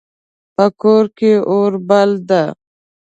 [0.55, 2.43] په کور کې اور بل ده